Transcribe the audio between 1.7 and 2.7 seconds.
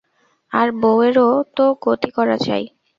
গতি করা চাই।